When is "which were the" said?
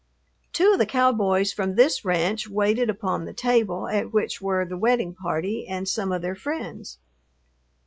4.11-4.75